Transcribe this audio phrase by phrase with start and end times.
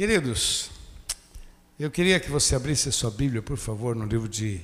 [0.00, 0.70] Queridos,
[1.78, 4.62] eu queria que você abrisse a sua Bíblia, por favor, no livro de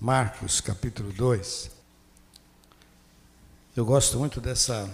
[0.00, 1.70] Marcos, capítulo 2.
[3.76, 4.92] Eu gosto muito dessa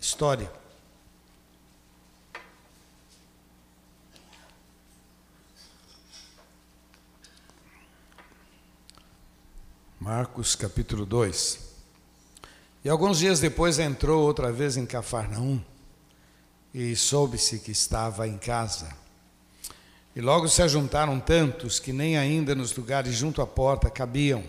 [0.00, 0.50] história.
[10.00, 11.60] Marcos capítulo 2.
[12.84, 15.62] E alguns dias depois entrou outra vez em Cafarnaum
[16.74, 19.06] e soube-se que estava em casa.
[20.14, 24.42] E logo se ajuntaram tantos que nem ainda nos lugares junto à porta cabiam.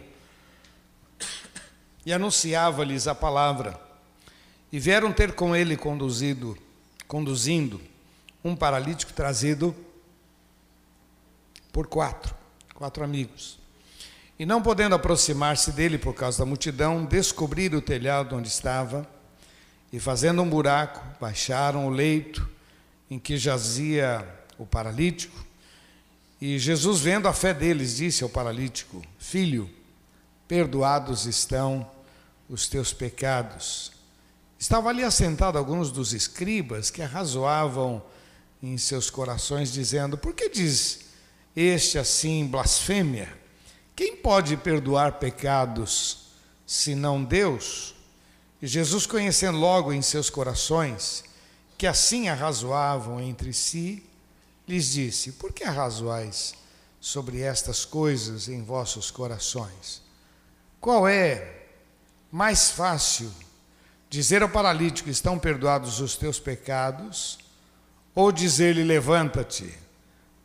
[2.06, 3.80] E anunciava-lhes a palavra.
[4.72, 6.58] E vieram ter com ele conduzido,
[7.08, 7.82] conduzindo
[8.44, 9.76] um paralítico trazido
[11.72, 12.34] por quatro,
[12.74, 13.60] quatro amigos.
[14.40, 19.08] E não podendo aproximar-se dele por causa da multidão, descobriram o telhado onde estava
[19.92, 22.48] e, fazendo um buraco, baixaram o leito
[23.12, 24.26] em que jazia
[24.58, 25.49] o paralítico
[26.42, 29.70] e Jesus, vendo a fé deles, disse ao paralítico: Filho,
[30.48, 31.90] perdoados estão
[32.48, 33.92] os teus pecados.
[34.58, 38.02] Estavam ali assentados alguns dos escribas que arrazoavam
[38.64, 41.02] em seus corações, dizendo: Por que diz
[41.56, 43.38] este assim blasfêmia?
[43.96, 46.30] Quem pode perdoar pecados
[46.66, 47.96] senão Deus?
[48.62, 51.24] E Jesus, conhecendo logo em seus corações
[51.78, 54.04] que assim arrazoavam entre si,
[54.70, 56.54] lhes disse: Por que arrazoais
[57.00, 60.02] sobre estas coisas em vossos corações?
[60.80, 61.66] Qual é
[62.32, 63.32] mais fácil
[64.10, 67.40] dizer ao paralítico: Estão perdoados os teus pecados?
[68.14, 69.74] Ou dizer-lhe: Levanta-te,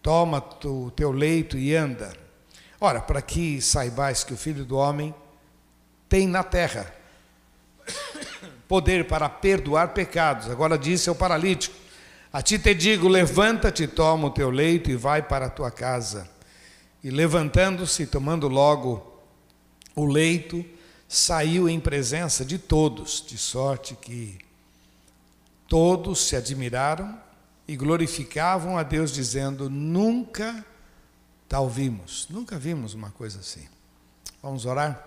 [0.01, 2.13] toma o teu leito e anda?
[2.81, 5.15] Ora, para que saibais que o filho do homem
[6.09, 6.93] tem na terra
[8.67, 10.51] poder para perdoar pecados.
[10.51, 11.84] Agora disse ao paralítico:
[12.35, 16.29] a ti te digo: levanta-te, toma o teu leito e vai para a tua casa.
[17.01, 19.23] E levantando-se, tomando logo
[19.95, 20.65] o leito,
[21.09, 24.37] saiu em presença de todos, de sorte que
[25.69, 27.17] todos se admiraram
[27.69, 30.67] e glorificavam a Deus, dizendo: Nunca
[31.49, 33.69] tal vimos, nunca vimos uma coisa assim.
[34.43, 35.07] Vamos orar?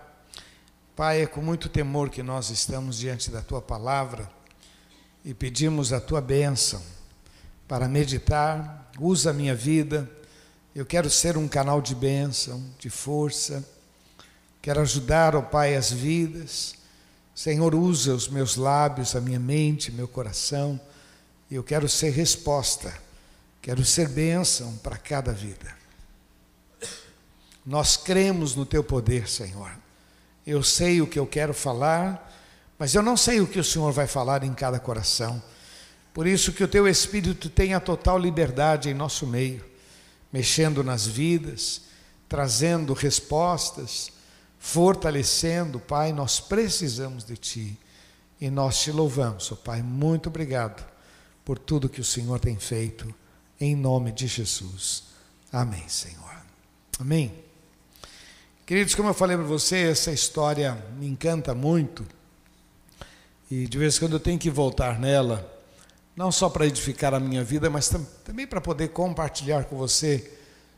[0.96, 4.30] Pai, é com muito temor que nós estamos diante da tua palavra
[5.22, 6.82] e pedimos a tua bênção
[7.68, 10.10] para meditar, usa a minha vida.
[10.74, 13.62] Eu quero ser um canal de bênção, de força.
[14.62, 16.74] Quero ajudar, ó Pai, as vidas.
[17.34, 20.80] Senhor, usa os meus lábios, a minha mente, meu coração.
[21.50, 22.92] Eu quero ser resposta.
[23.60, 25.76] Quero ser bênção para cada vida.
[27.64, 29.70] Nós cremos no teu poder, Senhor.
[30.46, 32.32] Eu sei o que eu quero falar,
[32.78, 35.42] mas eu não sei o que o Senhor vai falar em cada coração.
[36.18, 39.64] Por isso que o teu Espírito tenha total liberdade em nosso meio,
[40.32, 41.82] mexendo nas vidas,
[42.28, 44.10] trazendo respostas,
[44.58, 47.78] fortalecendo, Pai, nós precisamos de Ti
[48.40, 50.84] e nós te louvamos, oh Pai, muito obrigado
[51.44, 53.14] por tudo que o Senhor tem feito,
[53.60, 55.04] em nome de Jesus.
[55.52, 56.34] Amém, Senhor.
[56.98, 57.32] Amém.
[58.66, 62.04] Queridos, como eu falei para você, essa história me encanta muito
[63.48, 65.56] e de vez em quando eu tenho que voltar nela
[66.18, 70.32] não só para edificar a minha vida, mas tam também para poder compartilhar com você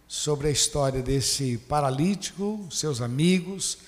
[0.07, 3.79] sobre a história desse paralítico, seus amigos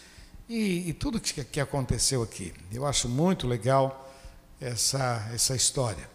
[0.48, 2.54] e, e tudo que, que aconteceu aqui.
[2.72, 4.10] Eu acho muito legal
[4.58, 6.08] essa, essa história.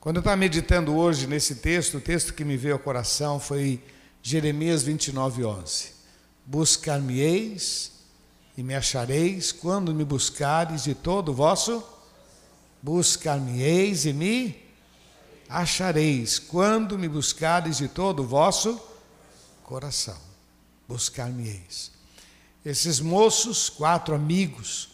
[0.00, 3.82] Quando eu estava meditando hoje nesse texto, o texto que me veio ao coração foi
[4.22, 5.92] Jeremias 29, 11.
[6.44, 7.90] Buscar-me-eis
[8.54, 11.82] e me achareis quando me buscares de todo o vosso.
[12.82, 14.63] Buscar-me-eis e me
[15.48, 18.80] achareis quando me buscares de todo o vosso
[19.62, 20.18] coração.
[20.88, 21.92] Buscar-me-eis.
[22.64, 24.88] Esses moços, quatro amigos,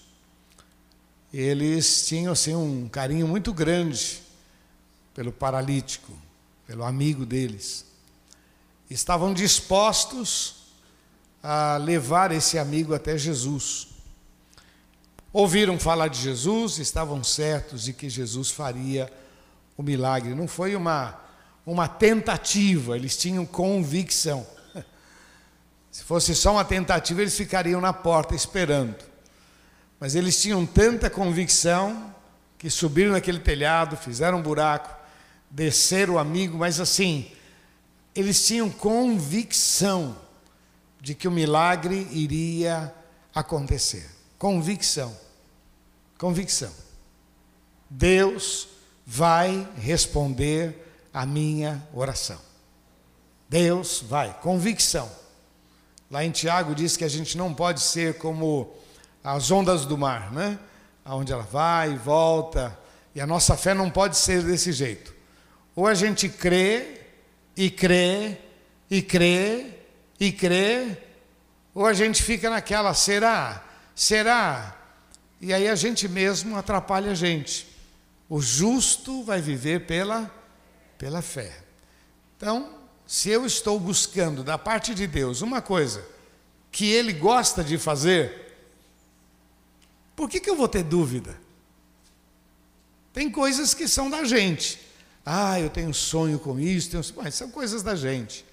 [1.32, 4.22] eles tinham assim um carinho muito grande
[5.14, 6.12] pelo paralítico,
[6.66, 7.84] pelo amigo deles.
[8.88, 10.56] Estavam dispostos
[11.42, 13.88] a levar esse amigo até Jesus.
[15.32, 19.10] Ouviram falar de Jesus, estavam certos de que Jesus faria
[19.76, 21.20] o milagre, não foi uma,
[21.64, 24.46] uma tentativa, eles tinham convicção.
[25.90, 28.96] Se fosse só uma tentativa, eles ficariam na porta esperando.
[29.98, 32.14] Mas eles tinham tanta convicção
[32.56, 34.94] que subiram naquele telhado, fizeram um buraco,
[35.50, 37.30] desceram o amigo, mas assim,
[38.14, 40.16] eles tinham convicção
[41.00, 42.94] de que o milagre iria
[43.34, 44.10] acontecer.
[44.38, 45.16] Convicção.
[46.18, 46.72] Convicção.
[47.88, 48.68] Deus
[49.12, 52.38] vai responder a minha oração.
[53.48, 54.32] Deus vai.
[54.40, 55.10] Convicção.
[56.08, 58.72] Lá em Tiago diz que a gente não pode ser como
[59.24, 60.56] as ondas do mar, né?
[61.04, 62.78] Onde ela vai e volta.
[63.12, 65.12] E a nossa fé não pode ser desse jeito.
[65.74, 67.00] Ou a gente crê
[67.56, 68.38] e crê
[68.88, 69.74] e crê
[70.20, 70.96] e crê,
[71.74, 74.76] ou a gente fica naquela será, será,
[75.40, 77.69] e aí a gente mesmo atrapalha a gente.
[78.30, 80.32] O justo vai viver pela
[80.96, 81.50] pela fé.
[82.36, 86.06] Então, se eu estou buscando da parte de Deus uma coisa
[86.70, 88.54] que Ele gosta de fazer,
[90.14, 91.40] por que, que eu vou ter dúvida?
[93.14, 94.78] Tem coisas que são da gente.
[95.24, 97.02] Ah, eu tenho sonho com isso, tenho...
[97.16, 98.44] mas são coisas da gente.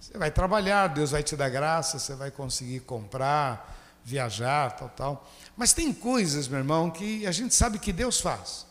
[0.00, 5.30] Você vai trabalhar, Deus vai te dar graça, você vai conseguir comprar, viajar, tal, tal.
[5.54, 8.66] Mas tem coisas, meu irmão, que a gente sabe que Deus faz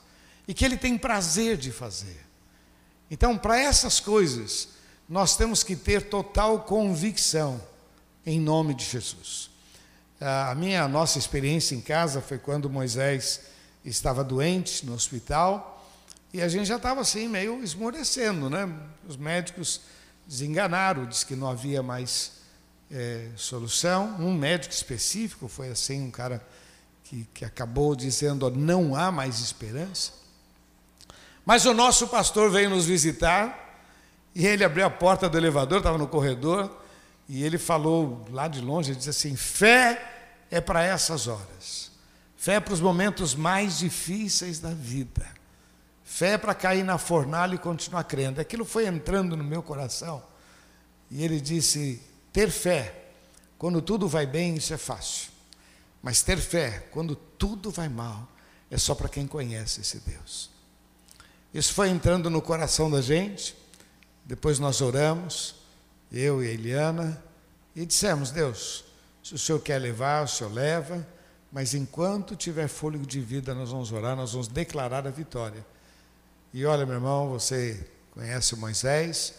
[0.47, 2.25] e que Ele tem prazer de fazer.
[3.09, 4.69] Então, para essas coisas,
[5.07, 7.61] nós temos que ter total convicção
[8.25, 9.49] em nome de Jesus.
[10.19, 13.41] A minha, a nossa experiência em casa foi quando Moisés
[13.83, 15.85] estava doente no hospital
[16.31, 18.67] e a gente já estava assim meio esmorecendo, né?
[19.07, 19.81] Os médicos
[20.25, 22.31] desenganaram, disse que não havia mais
[22.89, 24.15] é, solução.
[24.19, 26.41] Um médico específico foi assim, um cara
[27.03, 30.22] que, que acabou dizendo: não há mais esperança.
[31.45, 33.63] Mas o nosso pastor veio nos visitar
[34.33, 36.81] e ele abriu a porta do elevador, estava no corredor,
[37.27, 41.91] e ele falou lá de longe, ele disse assim: fé é para essas horas,
[42.37, 45.25] fé é para os momentos mais difíceis da vida,
[46.03, 48.41] fé é para cair na fornalha e continuar crendo.
[48.41, 50.23] Aquilo foi entrando no meu coração,
[51.11, 52.01] e ele disse:
[52.31, 53.03] ter fé,
[53.57, 55.31] quando tudo vai bem, isso é fácil,
[56.01, 58.27] mas ter fé, quando tudo vai mal,
[58.71, 60.52] é só para quem conhece esse Deus.
[61.53, 63.55] Isso foi entrando no coração da gente.
[64.25, 65.55] Depois nós oramos,
[66.11, 67.21] eu e Eliana,
[67.75, 68.83] e dissemos: Deus,
[69.23, 71.07] se o Senhor quer levar, o Senhor leva,
[71.51, 75.63] mas enquanto tiver fôlego de vida, nós vamos orar, nós vamos declarar a vitória.
[76.53, 79.33] E olha, meu irmão, você conhece Moisés,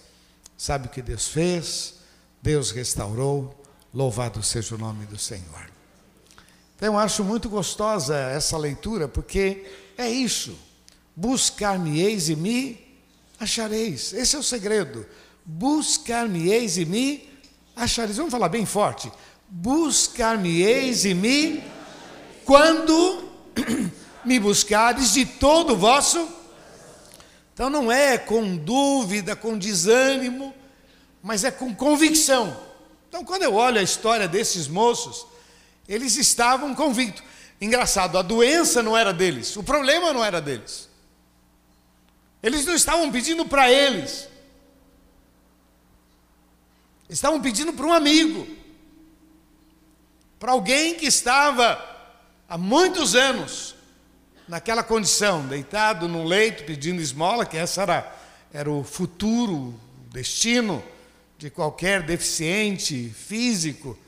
[0.57, 1.95] sabe o que Deus fez,
[2.43, 3.63] Deus restaurou,
[3.93, 5.71] louvado seja o nome do Senhor.
[6.77, 9.65] Então eu acho muito gostosa essa leitura, porque
[9.97, 10.59] é isso.
[11.17, 12.81] Buscar-me-eis e me
[13.39, 14.13] achareis.
[14.13, 15.07] Esse é o segredo.
[15.45, 17.29] Buscar-me-eis e me
[17.77, 18.17] achareis.
[18.17, 19.11] Vamos falar bem forte.
[19.49, 21.63] Buscar-me-eis e me
[22.45, 23.31] quando
[24.25, 26.29] me buscares de todo o vosso.
[27.53, 30.53] Então não é com dúvida, com desânimo,
[31.23, 32.57] mas é com convicção.
[33.09, 35.25] Então quando eu olho a história desses moços,
[35.89, 37.23] eles estavam convictos.
[37.61, 40.89] Engraçado, a doença não era deles, o problema não era deles.
[42.45, 44.29] Eles não estavam pedindo para eles,
[47.09, 48.47] estavam pedindo para um amigo,
[50.39, 51.83] para alguém que estava
[52.47, 53.75] há muitos anos
[54.47, 58.15] naquela condição, deitado num leito pedindo esmola, que essa era,
[58.53, 59.81] era o futuro, o
[60.13, 60.85] destino
[61.39, 63.99] de qualquer deficiente físico.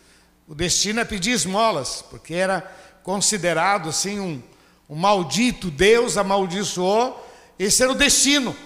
[0.46, 2.60] O destino é pedir esmolas, porque era
[3.02, 4.42] considerado assim um,
[4.90, 7.24] um maldito, Deus amaldiçoou
[7.58, 8.56] esse era o destino.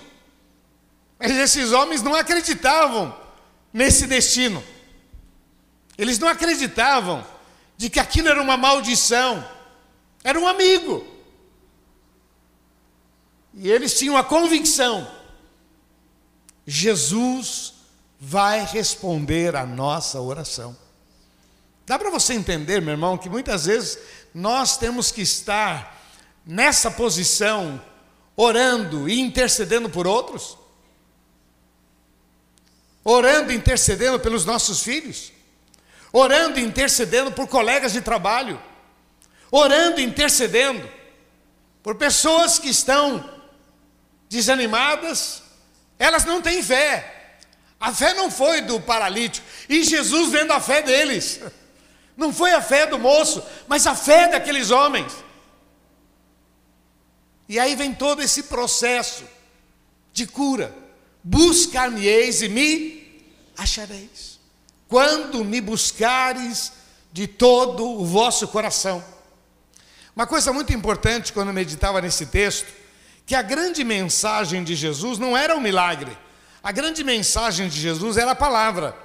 [1.19, 3.17] Mas esses homens não acreditavam
[3.73, 4.63] nesse destino.
[5.97, 7.25] Eles não acreditavam
[7.77, 9.47] de que aquilo era uma maldição.
[10.25, 11.07] Era um amigo.
[13.55, 15.11] E eles tinham a convicção:
[16.67, 17.75] Jesus
[18.19, 20.77] vai responder a nossa oração.
[21.87, 23.99] Dá para você entender, meu irmão, que muitas vezes
[24.33, 25.99] nós temos que estar
[26.47, 27.83] nessa posição
[28.43, 30.57] orando e intercedendo por outros?
[33.05, 35.31] Orando e intercedendo pelos nossos filhos?
[36.11, 38.61] Orando e intercedendo por colegas de trabalho?
[39.51, 40.89] Orando e intercedendo
[41.83, 43.29] por pessoas que estão
[44.31, 45.43] desanimadas?
[45.99, 47.37] Elas não têm fé.
[47.79, 49.47] A fé não foi do paralítico.
[49.69, 51.41] E Jesus vendo a fé deles.
[52.17, 55.11] Não foi a fé do moço, mas a fé daqueles homens.
[57.51, 59.25] E aí vem todo esse processo
[60.13, 60.73] de cura.
[61.21, 63.25] Buscar-me-eis e me
[63.59, 64.39] achareis.
[64.87, 66.73] Quando me buscares
[67.13, 69.05] de todo o vosso coração.
[70.15, 72.69] Uma coisa muito importante quando eu meditava nesse texto,
[73.27, 76.17] que a grande mensagem de Jesus não era o milagre.
[76.63, 78.97] A grande mensagem de Jesus era a palavra.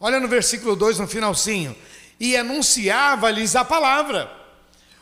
[0.00, 1.76] Olha no versículo 2, no finalzinho.
[2.18, 4.28] E anunciava-lhes a palavra.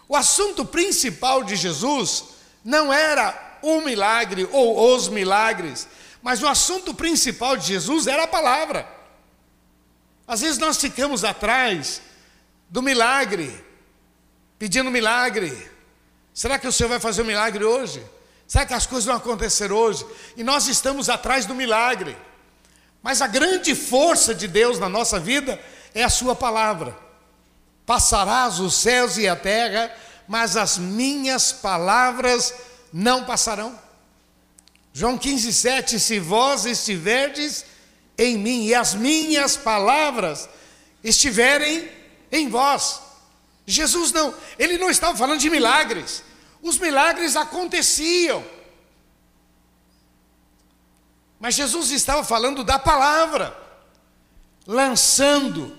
[0.06, 2.33] O assunto principal de Jesus
[2.64, 5.86] não era um milagre ou os milagres,
[6.22, 8.88] Mas o assunto principal de Jesus era a palavra.
[10.26, 12.00] Às vezes nós ficamos atrás
[12.70, 13.62] do milagre,
[14.58, 15.70] pedindo milagre.
[16.32, 18.02] Será que o Senhor vai fazer um milagre hoje?
[18.46, 20.06] Será que as coisas vão acontecer hoje?
[20.34, 22.16] E nós estamos atrás do milagre.
[23.02, 25.60] Mas a grande força de Deus na nossa vida
[25.94, 26.96] é a Sua palavra.
[27.84, 29.94] Passarás os céus e a terra,
[30.26, 32.54] mas as minhas palavras
[32.92, 33.78] não passarão.
[34.92, 37.64] João 15, 7: Se vós estiverdes
[38.16, 40.48] em mim e as minhas palavras
[41.02, 41.90] estiverem
[42.30, 43.00] em vós.
[43.66, 46.22] Jesus não, ele não estava falando de milagres,
[46.62, 48.44] os milagres aconteciam.
[51.40, 53.56] Mas Jesus estava falando da palavra,
[54.66, 55.76] lançando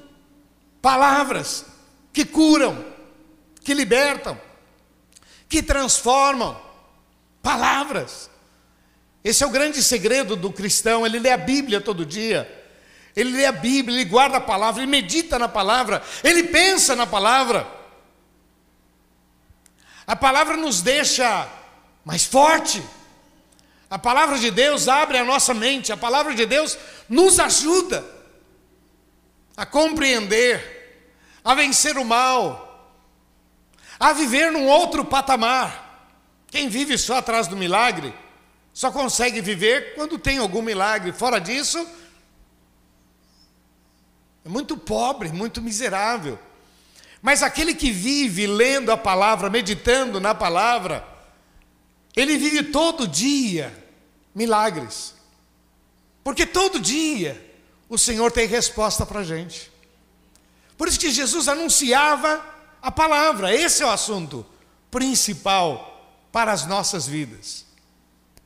[0.81, 1.65] palavras
[2.13, 2.85] que curam,
[3.65, 4.39] que libertam,
[5.49, 6.55] que transformam.
[7.41, 8.29] Palavras.
[9.23, 12.63] Esse é o grande segredo do cristão, ele lê a Bíblia todo dia.
[13.15, 17.07] Ele lê a Bíblia, ele guarda a palavra, ele medita na palavra, ele pensa na
[17.07, 17.67] palavra.
[20.05, 21.49] A palavra nos deixa
[22.03, 22.83] mais forte.
[23.89, 26.77] A palavra de Deus abre a nossa mente, a palavra de Deus
[27.09, 28.05] nos ajuda
[29.57, 31.09] a compreender,
[31.43, 32.64] a vencer o mal,
[33.99, 36.09] a viver num outro patamar.
[36.47, 38.13] Quem vive só atrás do milagre,
[38.73, 41.11] só consegue viver quando tem algum milagre.
[41.11, 41.85] Fora disso,
[44.43, 46.37] é muito pobre, muito miserável.
[47.21, 51.05] Mas aquele que vive lendo a palavra, meditando na palavra,
[52.15, 53.73] ele vive todo dia
[54.33, 55.15] milagres.
[56.23, 57.53] Porque todo dia
[57.89, 59.71] o Senhor tem resposta para a gente.
[60.77, 62.54] Por isso que Jesus anunciava
[62.85, 64.45] a palavra, esse é o assunto
[64.91, 67.65] principal para as nossas vidas.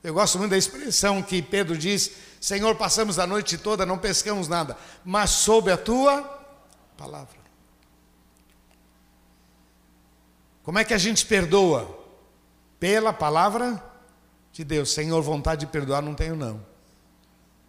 [0.01, 4.47] Eu gosto muito da expressão que Pedro diz: Senhor, passamos a noite toda, não pescamos
[4.47, 6.21] nada, mas sob a tua
[6.95, 7.37] palavra.
[10.63, 11.99] Como é que a gente perdoa?
[12.79, 13.83] Pela palavra
[14.53, 14.93] de Deus.
[14.93, 16.65] Senhor, vontade de perdoar não tenho, não.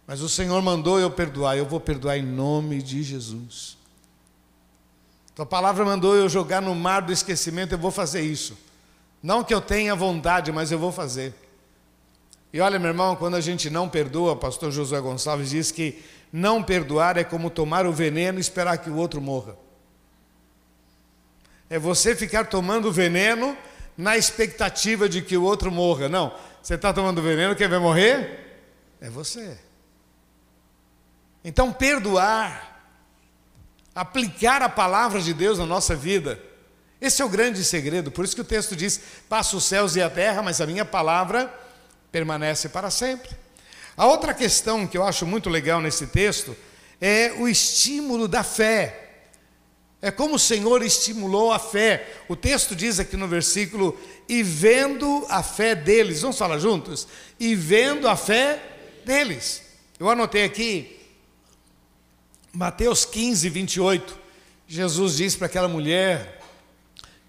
[0.07, 3.80] Mas o Senhor mandou eu perdoar, eu vou perdoar em nome de Jesus.
[5.35, 8.57] Tua palavra mandou eu jogar no mar do esquecimento, eu vou fazer isso.
[9.23, 11.33] Não que eu tenha vontade, mas eu vou fazer.
[12.53, 16.03] E olha, meu irmão, quando a gente não perdoa, o pastor Josué Gonçalves diz que
[16.33, 19.55] não perdoar é como tomar o veneno e esperar que o outro morra.
[21.69, 23.55] É você ficar tomando veneno
[23.97, 26.09] na expectativa de que o outro morra.
[26.09, 28.59] Não, você está tomando veneno, quem vai morrer?
[28.99, 29.57] É você.
[31.43, 32.70] Então, perdoar,
[33.93, 36.39] aplicar a palavra de Deus na nossa vida,
[37.01, 38.11] esse é o grande segredo.
[38.11, 40.85] Por isso que o texto diz: passa os céus e a terra, mas a minha
[40.85, 41.51] palavra
[42.11, 43.29] permanece para sempre.
[43.97, 46.55] A outra questão que eu acho muito legal nesse texto
[46.99, 48.97] é o estímulo da fé.
[49.99, 52.07] É como o Senhor estimulou a fé.
[52.27, 56.21] O texto diz aqui no versículo: e vendo a fé deles.
[56.21, 57.07] Vamos falar juntos?
[57.39, 58.61] E vendo a fé
[59.03, 59.63] deles.
[59.99, 61.00] Eu anotei aqui,
[62.53, 64.19] Mateus 15, 28.
[64.67, 66.41] Jesus diz para aquela mulher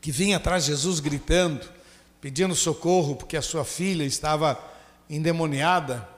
[0.00, 1.64] que vinha atrás de Jesus gritando,
[2.20, 4.58] pedindo socorro, porque a sua filha estava
[5.08, 6.08] endemoniada.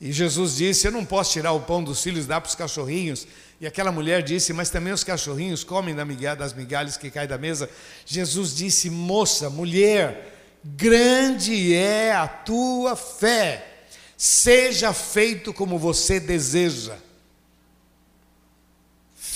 [0.00, 2.56] E Jesus disse: Eu não posso tirar o pão dos filhos e dar para os
[2.56, 3.28] cachorrinhos.
[3.60, 7.70] E aquela mulher disse: Mas também os cachorrinhos comem das migalhas que caem da mesa.
[8.04, 13.84] Jesus disse: Moça, mulher, grande é a tua fé,
[14.16, 17.05] seja feito como você deseja.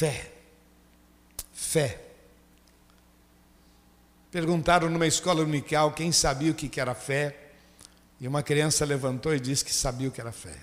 [0.00, 0.32] Fé,
[1.52, 2.00] fé.
[4.30, 7.36] Perguntaram numa escola unical quem sabia o que era fé.
[8.18, 10.56] E uma criança levantou e disse que sabia o que era fé.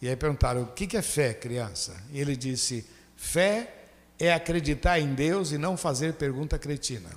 [0.00, 2.02] E aí perguntaram: o que é fé, criança?
[2.12, 3.70] E ele disse: fé
[4.18, 7.10] é acreditar em Deus e não fazer pergunta cretina.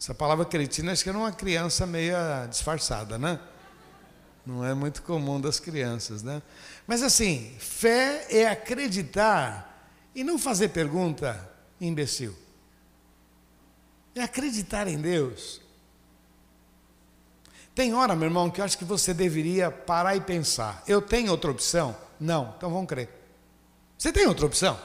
[0.00, 2.16] Essa palavra cretina acho que era uma criança meio
[2.48, 3.38] disfarçada, né?
[4.46, 6.40] Não é muito comum das crianças, né?
[6.86, 11.50] Mas assim, fé é acreditar e não fazer pergunta
[11.80, 12.34] imbecil.
[14.14, 15.60] É acreditar em Deus.
[17.74, 21.32] Tem hora, meu irmão, que eu acho que você deveria parar e pensar: eu tenho
[21.32, 21.96] outra opção?
[22.18, 23.10] Não, então vamos crer.
[23.98, 24.78] Você tem outra opção?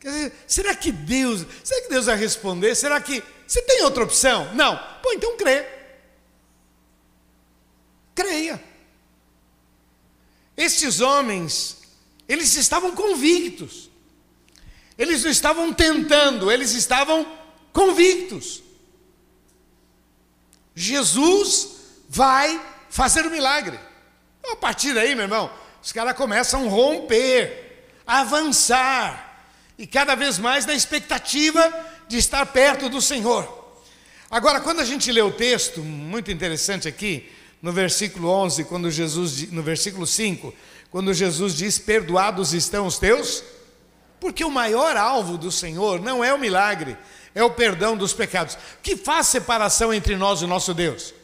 [0.00, 2.74] Dizer, será que Deus, será que Deus vai responder?
[2.74, 4.54] Será que você tem outra opção?
[4.54, 4.76] Não.
[5.02, 5.73] Pô, então crê.
[8.14, 8.62] Creia.
[10.56, 11.78] Estes homens,
[12.28, 13.90] eles estavam convictos.
[14.96, 17.26] Eles não estavam tentando, eles estavam
[17.72, 18.62] convictos.
[20.74, 21.68] Jesus
[22.08, 23.78] vai fazer o milagre.
[24.38, 25.50] Então, a partir daí, meu irmão,
[25.82, 29.34] os caras começam a romper, a avançar,
[29.76, 31.72] e cada vez mais na expectativa
[32.06, 33.64] de estar perto do Senhor.
[34.30, 37.30] Agora, quando a gente lê o texto, muito interessante aqui,
[37.64, 40.52] no versículo 11, quando Jesus, no versículo 5,
[40.90, 43.42] quando Jesus diz: Perdoados estão os teus,
[44.20, 46.94] porque o maior alvo do Senhor não é o milagre,
[47.34, 48.52] é o perdão dos pecados.
[48.52, 51.14] O que faz separação entre nós e o nosso Deus?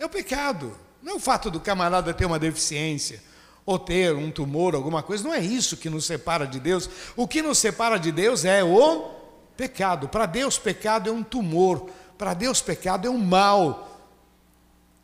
[0.00, 0.76] É o pecado.
[1.00, 3.22] Não é o fato do camarada ter uma deficiência
[3.64, 5.22] ou ter um tumor, alguma coisa.
[5.22, 6.90] Não é isso que nos separa de Deus.
[7.14, 9.12] O que nos separa de Deus é o
[9.56, 10.08] pecado.
[10.08, 11.88] Para Deus, pecado é um tumor.
[12.18, 13.87] Para Deus, pecado é um mal.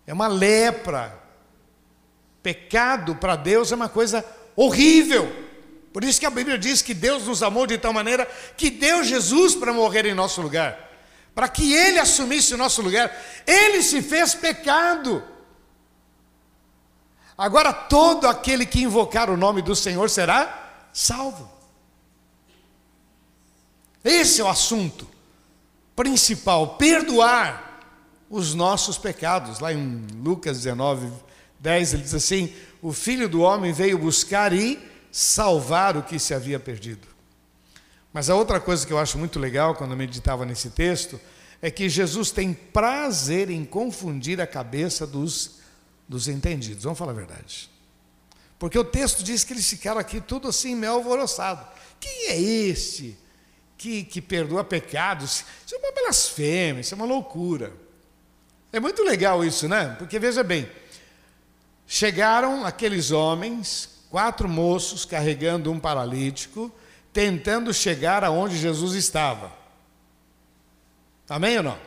[0.06, 1.22] É uma lepra.
[2.42, 5.44] Pecado para Deus é uma coisa horrível.
[5.92, 9.02] Por isso que a Bíblia diz que Deus nos amou de tal maneira que deu
[9.04, 10.90] Jesus para morrer em nosso lugar,
[11.34, 13.10] para que Ele assumisse o nosso lugar.
[13.46, 15.22] Ele se fez pecado.
[17.38, 21.50] Agora todo aquele que invocar o nome do Senhor será salvo.
[24.04, 25.08] Esse é o assunto
[25.96, 27.63] principal: perdoar
[28.34, 29.60] os nossos pecados.
[29.60, 31.08] Lá em Lucas 19,
[31.60, 34.78] 10, ele diz assim: O filho do homem veio buscar e
[35.12, 37.06] salvar o que se havia perdido.
[38.12, 41.20] Mas a outra coisa que eu acho muito legal quando eu meditava nesse texto
[41.62, 45.60] é que Jesus tem prazer em confundir a cabeça dos,
[46.08, 46.82] dos entendidos.
[46.82, 47.70] Vamos falar a verdade.
[48.58, 51.64] Porque o texto diz que eles ficaram aqui tudo assim, meio alvoroçado.
[52.00, 53.16] Quem é este
[53.78, 55.44] que, que perdoa pecados?
[55.64, 57.83] Isso é uma blasfêmia, isso é uma loucura.
[58.74, 59.94] É muito legal isso, né?
[60.00, 60.68] Porque veja bem,
[61.86, 66.72] chegaram aqueles homens quatro moços carregando um paralítico,
[67.12, 69.52] tentando chegar aonde Jesus estava.
[71.28, 71.78] Amém ou não?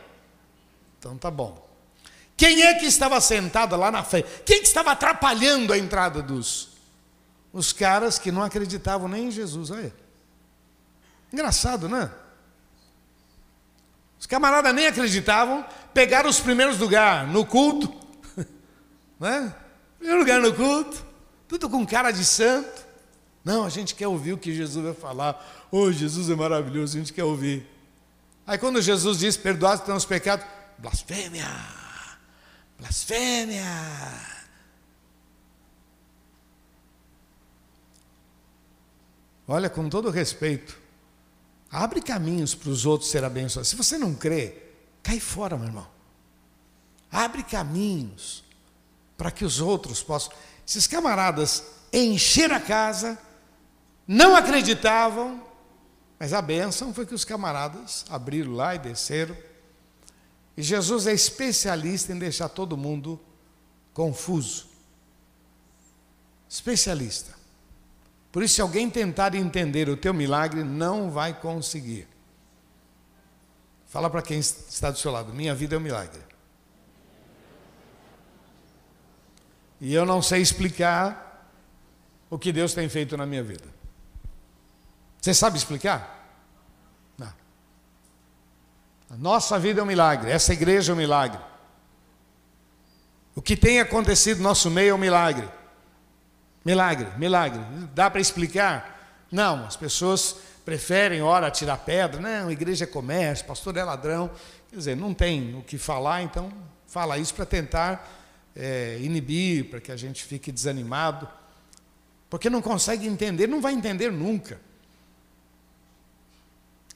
[0.98, 1.62] Então tá bom.
[2.38, 4.26] Quem é que estava sentado lá na frente?
[4.46, 6.70] Quem que estava atrapalhando a entrada dos?
[7.52, 9.70] Os caras que não acreditavam nem em Jesus.
[9.70, 9.92] Olha.
[11.30, 12.10] Engraçado, né?
[14.18, 17.92] Os camaradas nem acreditavam, pegaram os primeiros lugares no culto.
[19.18, 19.52] Né?
[19.98, 21.08] Primeiro lugar no culto
[21.48, 22.86] tudo com cara de santo.
[23.42, 25.66] Não, a gente quer ouvir o que Jesus vai falar.
[25.70, 27.66] Oh, Jesus é maravilhoso, a gente quer ouvir.
[28.46, 30.46] Aí quando Jesus diz, perdoados estão os pecados,
[30.76, 31.46] blasfêmia,
[32.78, 33.64] blasfêmia.
[39.46, 40.78] Olha, com todo respeito,
[41.70, 43.70] abre caminhos para os outros serem abençoados.
[43.70, 44.67] Se você não crê,
[45.08, 45.86] cai fora, meu irmão.
[47.10, 48.44] Abre caminhos
[49.16, 50.30] para que os outros possam.
[50.66, 53.18] Esses camaradas encheram a casa,
[54.06, 55.42] não acreditavam,
[56.18, 59.34] mas a bênção foi que os camaradas abriram lá e desceram.
[60.54, 63.18] E Jesus é especialista em deixar todo mundo
[63.94, 64.68] confuso.
[66.46, 67.34] Especialista.
[68.30, 72.06] Por isso, se alguém tentar entender o teu milagre, não vai conseguir.
[73.88, 76.20] Fala para quem está do seu lado: minha vida é um milagre.
[79.80, 81.50] E eu não sei explicar
[82.28, 83.64] o que Deus tem feito na minha vida.
[85.20, 86.16] Você sabe explicar?
[87.16, 87.32] Não.
[89.10, 91.40] A nossa vida é um milagre, essa igreja é um milagre.
[93.34, 95.48] O que tem acontecido no nosso meio é um milagre.
[96.64, 97.60] Milagre, milagre.
[97.94, 99.24] Dá para explicar?
[99.30, 100.36] Não, as pessoas
[100.68, 102.20] preferem, ora, tirar pedra.
[102.20, 104.30] Não, igreja é comércio, pastor é ladrão.
[104.68, 106.52] Quer dizer, não tem o que falar, então
[106.86, 108.06] fala isso para tentar
[108.54, 111.26] é, inibir, para que a gente fique desanimado,
[112.28, 114.60] porque não consegue entender, não vai entender nunca.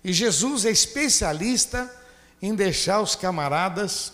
[0.04, 1.90] E Jesus é especialista
[2.42, 4.12] em deixar os camaradas.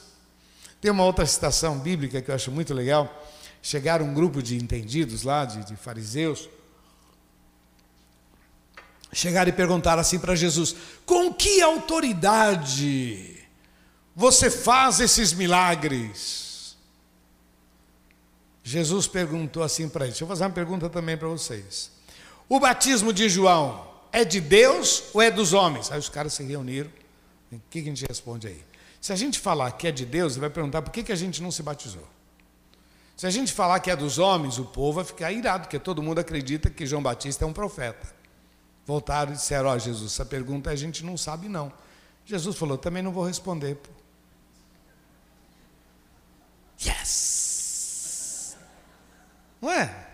[0.80, 3.28] Tem uma outra citação bíblica que eu acho muito legal.
[3.60, 6.48] Chegaram um grupo de entendidos lá, de, de fariseus,
[9.18, 13.36] chegaram e perguntaram assim para Jesus: com que autoridade
[14.14, 16.76] você faz esses milagres?
[18.62, 21.90] Jesus perguntou assim para eles: Deixa eu fazer uma pergunta também para vocês.
[22.48, 25.90] O batismo de João é de Deus ou é dos homens?
[25.90, 26.90] Aí os caras se reuniram.
[27.50, 28.62] O que a gente responde aí?
[29.00, 31.16] Se a gente falar que é de Deus, ele vai perguntar por que, que a
[31.16, 32.06] gente não se batizou.
[33.16, 36.02] Se a gente falar que é dos homens, o povo vai ficar irado, porque todo
[36.02, 38.17] mundo acredita que João Batista é um profeta.
[38.88, 41.70] Voltaram e disseram: Ó, oh, Jesus, essa pergunta a gente não sabe, não.
[42.24, 43.78] Jesus falou: Também não vou responder.
[46.82, 48.56] Yes!
[49.60, 50.08] Não é?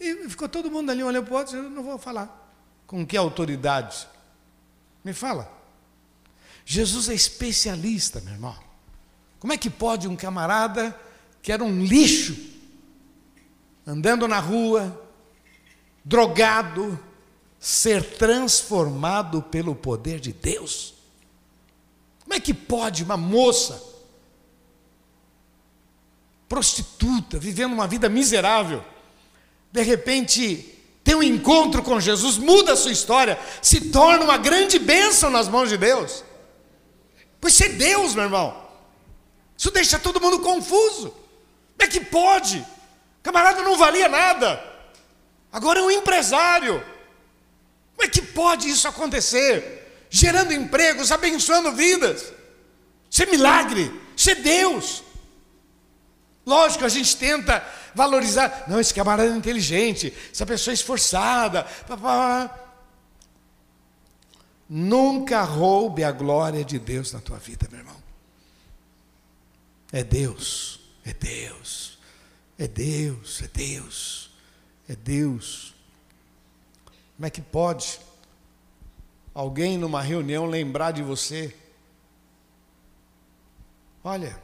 [0.00, 2.50] E ficou todo mundo ali olhando para o outro, eu não vou falar.
[2.86, 4.08] Com que autoridade?
[5.04, 5.52] Me fala.
[6.64, 8.58] Jesus é especialista, meu irmão.
[9.38, 10.98] Como é que pode um camarada
[11.42, 12.34] que era um lixo,
[13.86, 15.06] andando na rua,
[16.02, 16.98] drogado,
[17.64, 20.92] ser transformado pelo poder de Deus?
[22.20, 23.82] Como é que pode uma moça,
[26.46, 28.84] prostituta, vivendo uma vida miserável,
[29.72, 34.78] de repente ter um encontro com Jesus, muda a sua história, se torna uma grande
[34.78, 36.22] bênção nas mãos de Deus?
[37.40, 38.62] Pois ser Deus, meu irmão.
[39.56, 41.08] Isso deixa todo mundo confuso.
[41.08, 42.62] Como é que pode?
[43.22, 44.62] Camarada não valia nada.
[45.50, 46.92] Agora é um empresário.
[47.96, 50.06] Como é que pode isso acontecer?
[50.10, 52.32] Gerando empregos, abençoando vidas.
[53.10, 55.02] Isso é milagre, isso é Deus.
[56.46, 58.64] Lógico, a gente tenta valorizar.
[58.68, 61.66] Não, esse camarada é inteligente, essa pessoa é esforçada.
[64.68, 68.02] Nunca roube a glória de Deus na tua vida, meu irmão.
[69.92, 71.98] É Deus, é Deus,
[72.58, 74.30] é Deus, é Deus,
[74.88, 75.73] é Deus.
[77.16, 78.00] Como é que pode
[79.34, 81.54] alguém numa reunião lembrar de você?
[84.02, 84.38] Olha,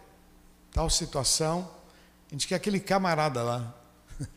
[0.72, 1.70] tal situação,
[2.28, 3.74] a gente quer aquele camarada lá.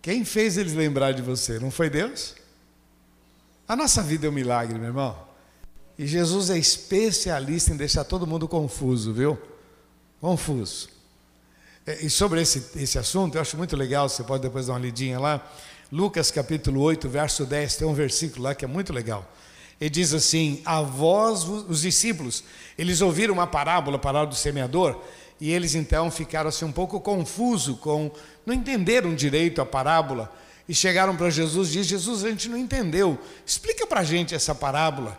[0.00, 1.58] Quem fez eles lembrar de você?
[1.58, 2.34] Não foi Deus?
[3.66, 5.16] A nossa vida é um milagre, meu irmão.
[5.98, 9.38] E Jesus é especialista em deixar todo mundo confuso, viu?
[10.22, 10.88] confuso.
[11.84, 14.78] É, e sobre esse, esse assunto, eu acho muito legal, você pode depois dar uma
[14.78, 15.44] lidinha lá.
[15.92, 19.30] Lucas capítulo 8, verso 10, tem um versículo lá que é muito legal.
[19.78, 22.42] Ele diz assim: A vós, os discípulos,
[22.78, 24.98] eles ouviram uma parábola, a parábola do semeador,
[25.38, 28.10] e eles então ficaram assim um pouco confusos, com,
[28.46, 30.32] não entenderam direito a parábola,
[30.66, 34.34] e chegaram para Jesus e diz: Jesus, a gente não entendeu, explica para a gente
[34.34, 35.18] essa parábola.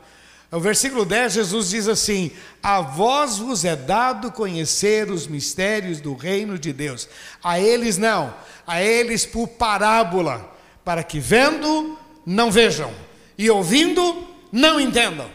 [0.51, 2.31] No versículo 10, Jesus diz assim:
[2.63, 7.07] A vós vos é dado conhecer os mistérios do reino de Deus.
[7.43, 8.33] A eles não,
[8.65, 10.52] a eles por parábola,
[10.83, 12.93] para que vendo, não vejam,
[13.37, 15.31] e ouvindo, não entendam.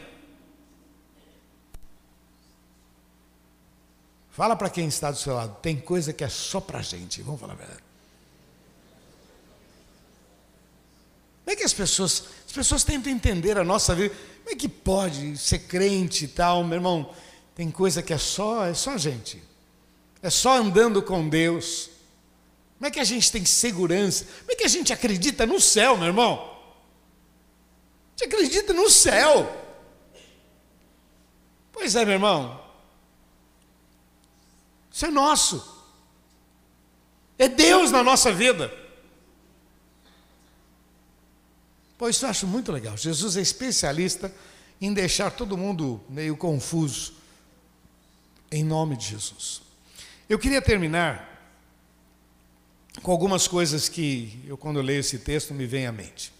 [4.30, 7.22] Fala para quem está do seu lado, tem coisa que é só para a gente,
[7.22, 7.82] vamos falar a verdade.
[11.44, 14.14] Como é que as pessoas, as pessoas tentam entender a nossa vida?
[14.44, 17.10] Como é que pode ser crente e tal, meu irmão?
[17.54, 19.42] Tem coisa que é só, é só gente.
[20.22, 21.90] É só andando com Deus.
[22.78, 24.24] Como é que a gente tem segurança?
[24.24, 26.56] Como é que a gente acredita no céu, meu irmão?
[28.16, 29.66] A gente acredita no céu.
[31.72, 32.64] Pois é, meu irmão.
[34.92, 35.84] Isso é nosso.
[37.36, 38.72] É Deus na nossa vida.
[41.96, 42.96] Pois isso eu acho muito legal.
[42.96, 44.32] Jesus é especialista
[44.80, 47.14] em deixar todo mundo meio confuso.
[48.52, 49.62] Em nome de Jesus.
[50.28, 51.37] Eu queria terminar
[53.02, 56.32] com algumas coisas que eu, quando eu leio esse texto, me vem à mente.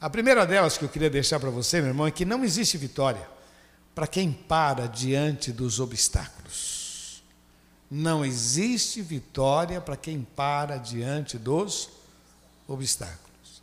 [0.00, 2.76] A primeira delas que eu queria deixar para você, meu irmão, é que não existe
[2.76, 3.26] vitória
[3.94, 7.22] para quem para diante dos obstáculos.
[7.90, 11.90] Não existe vitória para quem para diante dos
[12.66, 13.62] obstáculos.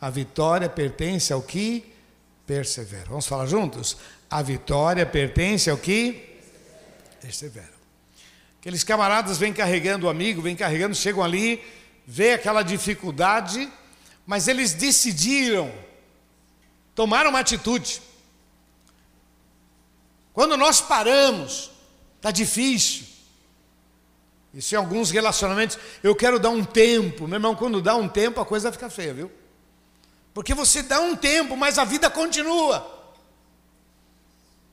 [0.00, 1.94] A vitória pertence ao que
[2.46, 3.06] persevera.
[3.08, 3.96] Vamos falar juntos?
[4.28, 6.38] A vitória pertence ao que
[7.20, 7.77] persevera.
[8.60, 11.62] Aqueles camaradas vêm carregando o amigo, vêm carregando, chegam ali,
[12.06, 13.70] vê aquela dificuldade,
[14.26, 15.72] mas eles decidiram,
[16.94, 18.02] tomaram uma atitude.
[20.32, 21.70] Quando nós paramos,
[22.16, 23.06] está difícil.
[24.52, 27.28] Isso em alguns relacionamentos, eu quero dar um tempo.
[27.28, 29.30] Meu irmão, quando dá um tempo, a coisa fica feia, viu?
[30.34, 32.96] Porque você dá um tempo, mas a vida continua.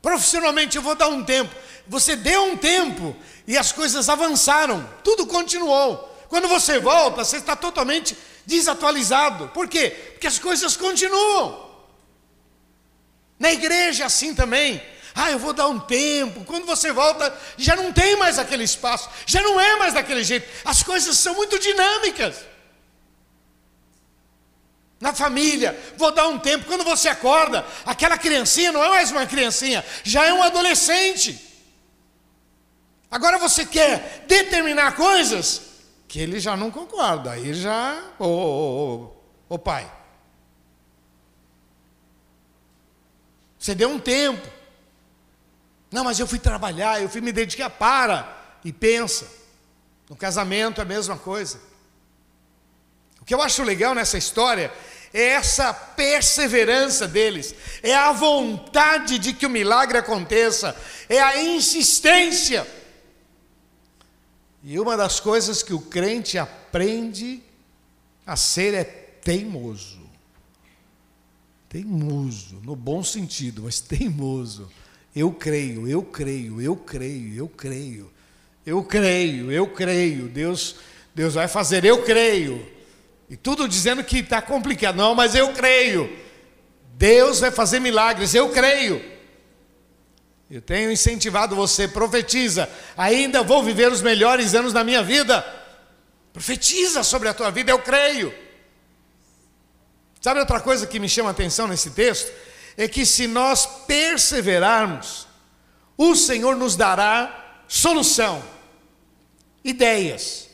[0.02, 1.54] Profissionalmente eu vou dar um tempo.
[1.88, 3.16] Você deu um tempo
[3.48, 6.12] e as coisas avançaram, tudo continuou.
[6.28, 9.50] Quando você volta, você está totalmente desatualizado.
[9.50, 9.90] Por quê?
[10.14, 11.66] Porque as coisas continuam.
[13.38, 14.82] Na igreja é assim também.
[15.14, 16.44] Ah, eu vou dar um tempo.
[16.44, 20.48] Quando você volta, já não tem mais aquele espaço, já não é mais daquele jeito.
[20.66, 22.36] As coisas são muito dinâmicas
[25.00, 26.66] na família, vou dar um tempo.
[26.66, 31.40] Quando você acorda, aquela criancinha não é mais uma criancinha, já é um adolescente.
[33.16, 35.62] Agora você quer determinar coisas
[36.06, 39.04] que ele já não concorda, aí já, ô, ô,
[39.48, 39.90] ô, ô pai.
[43.58, 44.46] Você deu um tempo.
[45.90, 47.70] Não, mas eu fui trabalhar, eu fui me dedicar.
[47.70, 49.32] Para e pensa.
[50.10, 51.62] No casamento é a mesma coisa.
[53.22, 54.74] O que eu acho legal nessa história
[55.14, 60.76] é essa perseverança deles, é a vontade de que o milagre aconteça,
[61.08, 62.68] é a insistência.
[64.68, 67.40] E uma das coisas que o crente aprende
[68.26, 70.00] a ser é teimoso.
[71.70, 74.68] Teimoso, no bom sentido, mas teimoso.
[75.16, 78.12] Eu creio, eu creio, eu creio, eu creio.
[78.66, 80.28] Eu creio, eu creio.
[80.30, 80.78] Deus,
[81.14, 82.66] Deus vai fazer, eu creio.
[83.30, 84.96] E tudo dizendo que está complicado.
[84.96, 86.12] Não, mas eu creio.
[86.96, 89.00] Deus vai fazer milagres, eu creio.
[90.50, 92.70] Eu tenho incentivado você, profetiza.
[92.96, 95.44] Ainda vou viver os melhores anos da minha vida.
[96.32, 98.34] Profetiza sobre a tua vida, eu creio.
[100.22, 102.32] Sabe outra coisa que me chama a atenção nesse texto?
[102.78, 105.28] É que se nós perseverarmos,
[105.98, 108.44] o Senhor nos dará solução,
[109.64, 110.50] ideias.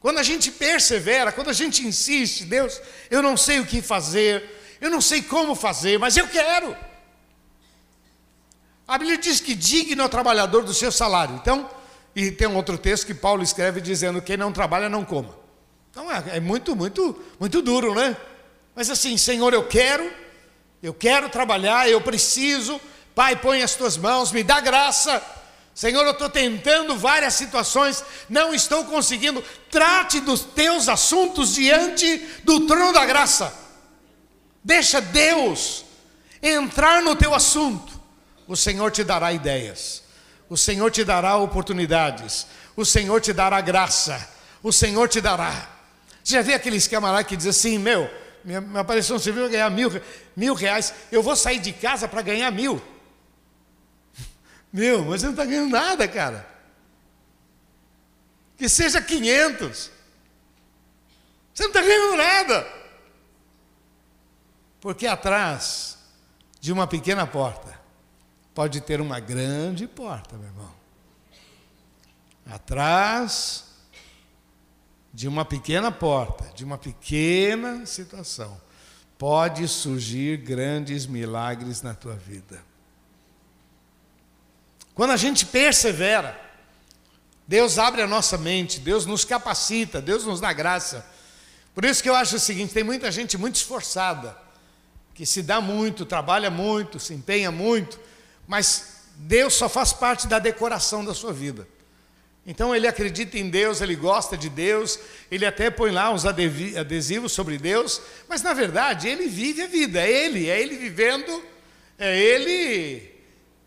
[0.00, 4.76] Quando a gente persevera, quando a gente insiste, Deus, eu não sei o que fazer,
[4.80, 6.76] eu não sei como fazer, mas eu quero.
[8.88, 11.34] A Bíblia diz que digno é o trabalhador do seu salário.
[11.34, 11.68] Então,
[12.16, 15.36] e tem um outro texto que Paulo escreve dizendo: quem não trabalha, não coma.
[15.90, 18.16] Então é, é muito, muito, muito duro, né?
[18.74, 20.10] Mas assim, Senhor, eu quero,
[20.82, 22.80] eu quero trabalhar, eu preciso.
[23.14, 25.22] Pai, põe as tuas mãos, me dá graça.
[25.74, 29.44] Senhor, eu estou tentando várias situações, não estou conseguindo.
[29.70, 33.52] Trate dos teus assuntos diante do trono da graça.
[34.64, 35.84] Deixa Deus
[36.42, 37.97] entrar no teu assunto
[38.48, 40.02] o Senhor te dará ideias,
[40.48, 44.26] o Senhor te dará oportunidades, o Senhor te dará graça,
[44.62, 45.70] o Senhor te dará.
[46.24, 48.10] Você já viu aquele esquema lá que diz assim: meu,
[48.42, 49.90] minha, aparição civil vai ganhar mil,
[50.34, 52.82] mil reais, eu vou sair de casa para ganhar mil.
[54.72, 56.48] Meu, mas você não está ganhando nada, cara.
[58.56, 59.90] Que seja 500.
[61.54, 62.66] Você não está ganhando nada.
[64.80, 65.98] Porque atrás
[66.60, 67.77] de uma pequena porta
[68.58, 70.72] pode ter uma grande porta, meu irmão.
[72.44, 73.66] Atrás
[75.14, 78.60] de uma pequena porta, de uma pequena situação,
[79.16, 82.60] pode surgir grandes milagres na tua vida.
[84.92, 86.36] Quando a gente persevera,
[87.46, 91.06] Deus abre a nossa mente, Deus nos capacita, Deus nos dá graça.
[91.72, 94.36] Por isso que eu acho o seguinte: tem muita gente muito esforçada,
[95.14, 98.08] que se dá muito, trabalha muito, se empenha muito,
[98.48, 101.68] mas Deus só faz parte da decoração da sua vida.
[102.46, 104.98] Então ele acredita em Deus, ele gosta de Deus,
[105.30, 110.00] ele até põe lá uns adesivos sobre Deus, mas na verdade ele vive a vida,
[110.00, 111.44] é ele, é ele vivendo,
[111.98, 113.12] é ele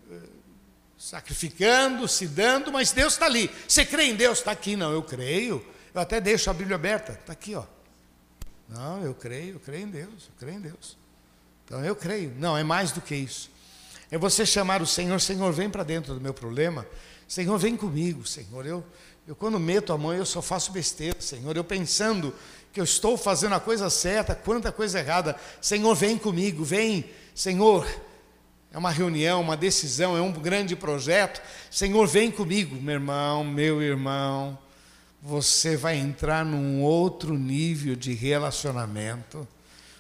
[0.10, 0.20] eh,
[0.98, 3.52] sacrificando, se dando, mas Deus está ali.
[3.67, 4.39] Você crê em Deus?
[4.39, 5.63] Está aqui, não, eu creio.
[5.94, 7.65] Eu até deixo a Bíblia aberta, está aqui, ó.
[8.67, 10.98] Não, eu creio, eu creio em Deus, eu creio em Deus.
[11.65, 12.34] Então eu creio.
[12.39, 13.52] Não, é mais do que isso.
[14.12, 16.86] É você chamar o Senhor, Senhor, vem para dentro do meu problema.
[17.30, 18.65] Senhor, vem comigo, Senhor.
[18.65, 18.84] Eu,
[19.26, 21.56] eu quando meto a mão, eu só faço besteira, Senhor.
[21.56, 22.36] Eu pensando
[22.74, 25.38] que eu estou fazendo a coisa certa, quanta coisa errada.
[25.62, 27.88] Senhor, vem comigo, vem, Senhor.
[28.69, 31.41] É uma reunião, uma decisão, é um grande projeto.
[31.69, 34.60] Senhor, vem comigo, meu irmão, meu irmão.
[35.21, 39.47] Você vai entrar num outro nível de relacionamento.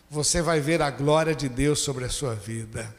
[0.09, 2.93] Você vai ver a glória de Deus sobre a sua vida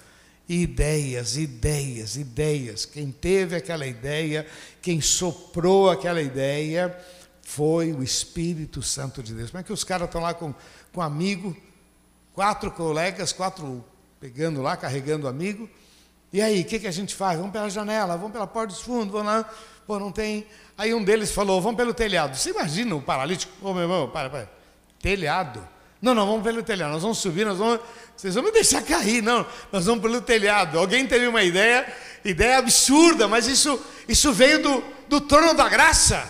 [0.48, 2.84] ideias, ideias, ideias.
[2.84, 4.46] Quem teve aquela ideia,
[4.80, 6.96] quem soprou aquela ideia,
[7.42, 9.50] foi o Espírito Santo de Deus.
[9.50, 10.52] Como é que os caras estão lá com,
[10.92, 11.56] com um amigo,
[12.32, 13.84] quatro colegas, quatro
[14.22, 15.68] pegando lá, carregando amigo.
[16.32, 17.36] E aí, o que, que a gente faz?
[17.36, 19.50] Vamos pela janela, vamos pela porta dos fundos, vamos lá.
[19.86, 20.46] Pô, não tem.
[20.78, 22.36] Aí um deles falou, vamos pelo telhado.
[22.36, 23.52] Você imagina o paralítico?
[23.60, 24.48] Ô, meu irmão, para, para.
[25.00, 25.60] Telhado.
[26.02, 26.90] Não, não, vamos pelo telhado.
[26.90, 27.78] Nós vamos subir, nós vamos.
[28.16, 29.46] Vocês vão me deixar cair, não.
[29.70, 30.76] Nós vamos pelo telhado.
[30.76, 31.86] Alguém teve uma ideia,
[32.24, 36.28] ideia absurda, mas isso, isso veio do, do trono da graça.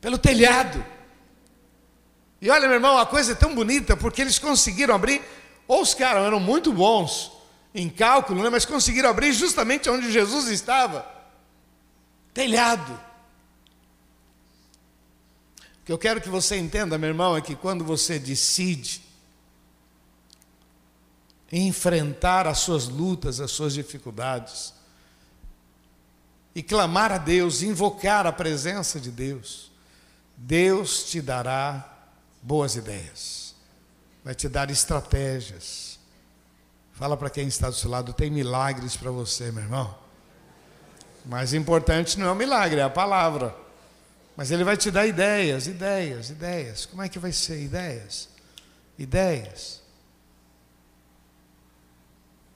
[0.00, 0.84] Pelo telhado.
[2.40, 5.22] E olha, meu irmão, a coisa é tão bonita, porque eles conseguiram abrir,
[5.68, 7.30] ou os caras eram muito bons
[7.72, 11.06] em cálculo, né, mas conseguiram abrir justamente onde Jesus estava
[12.34, 12.98] telhado.
[15.90, 19.02] Que eu quero que você entenda, meu irmão, é que quando você decide
[21.50, 24.72] enfrentar as suas lutas, as suas dificuldades,
[26.54, 29.72] e clamar a Deus, invocar a presença de Deus,
[30.36, 31.92] Deus te dará
[32.40, 33.56] boas ideias,
[34.22, 35.98] vai te dar estratégias.
[36.92, 39.92] Fala para quem está do seu lado, tem milagres para você, meu irmão.
[41.26, 43.68] Mais importante não é o milagre, é a palavra.
[44.40, 46.86] Mas ele vai te dar ideias, ideias, ideias.
[46.86, 47.62] Como é que vai ser?
[47.62, 48.26] Ideias.
[48.98, 49.82] Ideias.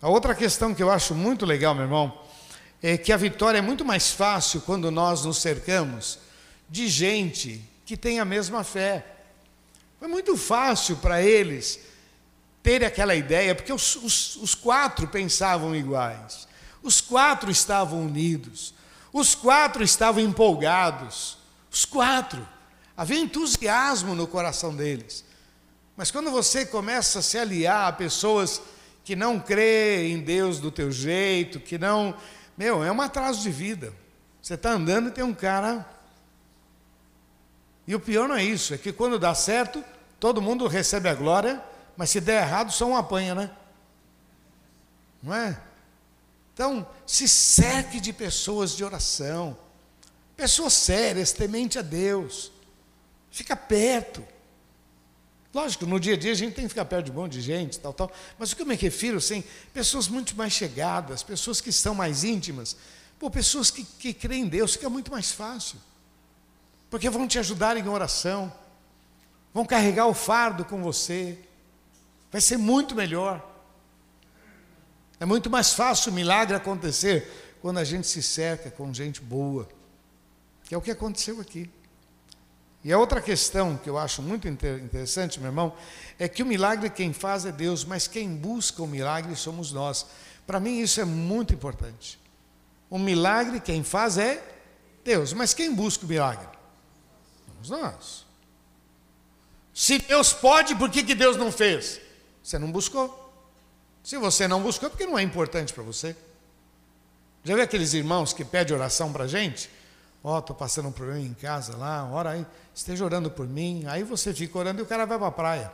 [0.01, 2.19] A outra questão que eu acho muito legal, meu irmão,
[2.83, 6.19] é que a vitória é muito mais fácil quando nós nos cercamos
[6.71, 9.05] de gente que tem a mesma fé.
[9.99, 11.81] Foi muito fácil para eles
[12.63, 16.49] ter aquela ideia, porque os, os, os quatro pensavam iguais,
[16.83, 18.73] os quatro estavam unidos,
[19.13, 21.44] os quatro estavam empolgados,
[21.75, 22.47] os quatro.
[22.97, 25.25] Havia entusiasmo no coração deles.
[25.97, 28.63] Mas quando você começa a se aliar a pessoas
[29.03, 32.17] que não crê em Deus do teu jeito, que não.
[32.57, 33.93] Meu, é um atraso de vida.
[34.41, 35.85] Você está andando e tem um cara.
[37.87, 39.85] E o pior não é isso, é que quando dá certo,
[40.19, 41.63] todo mundo recebe a glória,
[41.97, 43.51] mas se der errado, só um apanha, né?
[45.23, 45.61] Não é?
[46.55, 49.59] Então, se cerque de pessoas de oração,
[50.37, 52.53] pessoas sérias, temente a Deus.
[53.31, 54.25] Fica perto.
[55.53, 57.41] Lógico, no dia a dia a gente tem que ficar perto de um monte de
[57.41, 58.11] gente, tal, tal.
[58.39, 62.25] Mas o que eu me refiro, assim, pessoas muito mais chegadas, pessoas que são mais
[62.25, 62.77] íntimas,
[63.19, 65.79] pô, pessoas que, que creem em Deus, fica muito mais fácil.
[66.91, 68.53] Porque vão te ajudar em oração,
[69.53, 71.39] vão carregar o fardo com você,
[72.33, 73.45] vai ser muito melhor.
[75.21, 79.69] É muito mais fácil o milagre acontecer quando a gente se cerca com gente boa,
[80.65, 81.71] que é o que aconteceu aqui.
[82.83, 85.75] E a outra questão que eu acho muito interessante, meu irmão,
[86.19, 90.07] é que o milagre quem faz é Deus, mas quem busca o milagre somos nós.
[90.47, 92.19] Para mim isso é muito importante.
[92.91, 94.43] O milagre quem faz é
[95.03, 96.47] Deus, mas quem busca o milagre?
[97.47, 98.27] Somos nós.
[99.73, 102.01] Se Deus pode, por que, que Deus não fez?
[102.43, 103.23] Você não buscou.
[104.03, 106.15] Se você não buscou, é porque não é importante para você.
[107.43, 109.71] Já viu aqueles irmãos que pedem oração para a gente?
[110.27, 113.85] Ó, oh, estou passando um problema em casa lá, ora aí, esteja orando por mim.
[113.87, 115.73] Aí você fica orando e o cara vai para a praia.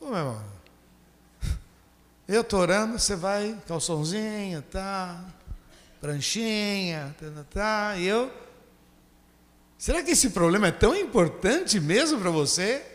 [0.00, 0.44] Ô, meu irmão,
[2.28, 5.24] eu estou orando, você vai, calçãozinho, tá,
[6.00, 8.32] pranchinha, tá, tá, tá, e eu.
[9.76, 12.86] Será que esse problema é tão importante mesmo para você?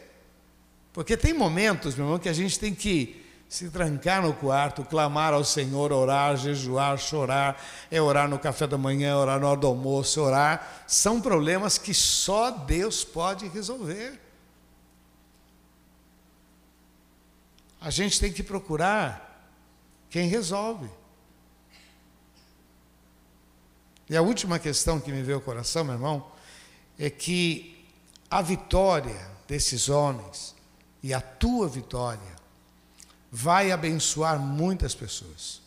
[0.94, 3.21] Porque tem momentos, meu irmão, que a gente tem que
[3.52, 7.62] se trancar no quarto, clamar ao Senhor, orar, jejuar, chorar,
[7.92, 11.20] é orar no café da manhã, é orar na hora do almoço, é orar, são
[11.20, 14.18] problemas que só Deus pode resolver.
[17.82, 19.54] A gente tem que procurar
[20.10, 20.90] quem resolve.
[24.10, 26.32] E a última questão que me veio ao coração, meu irmão,
[26.98, 27.86] é que
[28.30, 30.56] a vitória desses homens
[31.04, 32.41] e a tua vitória
[33.32, 35.62] vai abençoar muitas pessoas.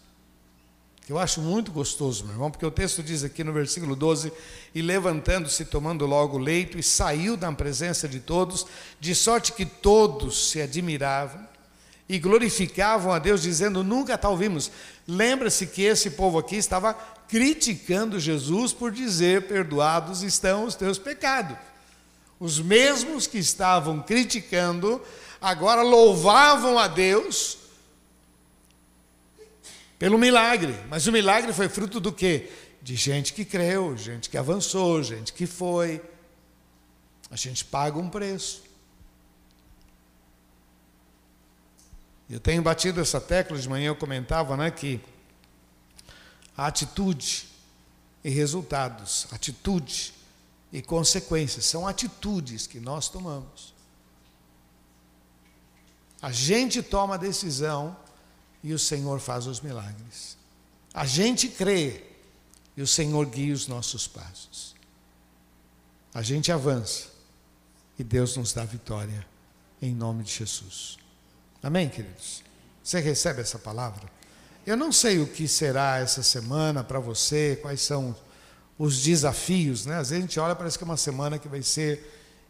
[1.09, 4.33] Eu acho muito gostoso, meu irmão, porque o texto diz aqui no versículo 12:
[4.75, 8.67] E levantando-se, tomando logo o leito, e saiu da presença de todos,
[8.99, 11.47] de sorte que todos se admiravam
[12.09, 14.71] e glorificavam a Deus, dizendo: Nunca tal vimos.
[15.07, 16.95] Lembra-se que esse povo aqui estava
[17.29, 21.57] criticando Jesus por dizer: Perdoados estão os teus pecados.
[22.41, 25.03] Os mesmos que estavam criticando
[25.45, 27.59] agora louvavam a Deus
[29.99, 30.75] pelo milagre.
[30.89, 32.51] Mas o milagre foi fruto do quê?
[32.81, 36.03] De gente que creu, gente que avançou, gente que foi.
[37.31, 38.63] A gente paga um preço.
[42.29, 44.99] Eu tenho batido essa tecla de manhã, eu comentava né, que
[46.57, 47.49] atitude
[48.25, 50.15] e resultados, atitude
[50.73, 53.74] e consequências, são atitudes que nós tomamos.
[56.25, 57.95] A gente toma a decisão
[58.63, 60.39] e o Senhor faz os milagres.
[60.95, 62.03] A gente crê
[62.75, 64.75] e o Senhor guia os nossos passos.
[66.15, 67.09] A gente avança
[67.99, 69.27] e Deus nos dá vitória
[69.83, 70.97] em nome de Jesus.
[71.63, 72.43] Amém, queridos?
[72.83, 74.11] Você recebe essa palavra?
[74.67, 78.17] Eu não sei o que será essa semana para você, quais são
[78.79, 79.99] os desafios, né?
[79.99, 82.03] Às vezes a gente olha, parece que é uma semana que vai ser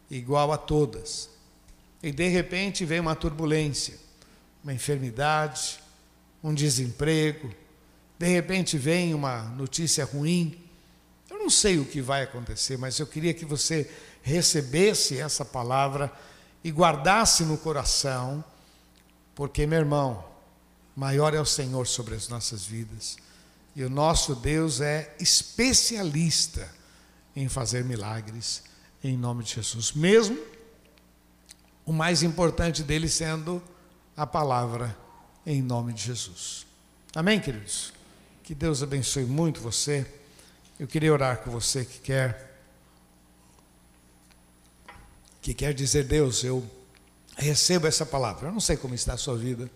[0.09, 1.34] igual a todas
[2.05, 3.97] e de repente vem uma turbulência,
[4.63, 5.79] uma enfermidade,
[6.43, 7.51] um desemprego,
[8.19, 10.63] de repente vem uma notícia ruim.
[11.27, 13.89] Eu não sei o que vai acontecer, mas eu queria que você
[14.21, 16.13] recebesse essa palavra
[16.63, 18.45] e guardasse no coração,
[19.33, 20.23] porque, meu irmão,
[20.95, 23.17] maior é o Senhor sobre as nossas vidas.
[23.75, 26.71] E o nosso Deus é especialista
[27.35, 28.61] em fazer milagres
[29.03, 29.91] em nome de Jesus.
[29.91, 30.54] Mesmo
[31.85, 33.61] o mais importante dele sendo
[34.17, 34.95] a palavra
[35.45, 36.65] em nome de Jesus.
[37.13, 37.93] Amém, queridos?
[38.43, 40.05] Que Deus abençoe muito você.
[40.79, 42.53] Eu queria orar com você que quer
[45.41, 46.67] que quer dizer Deus, eu
[47.37, 48.47] recebo essa palavra.
[48.47, 49.69] Eu não sei como está a sua vida,